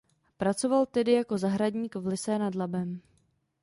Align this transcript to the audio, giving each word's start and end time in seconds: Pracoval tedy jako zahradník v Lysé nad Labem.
Pracoval 0.37 0.85
tedy 0.85 1.11
jako 1.11 1.37
zahradník 1.37 1.95
v 1.95 2.07
Lysé 2.07 2.39
nad 2.39 2.55
Labem. 2.55 3.01